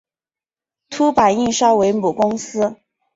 [0.89, 2.75] 凸版印刷为母公司。